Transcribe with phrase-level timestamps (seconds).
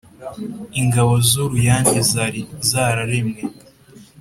[0.81, 3.41] Ingabo z'Uruyange zari zararemwe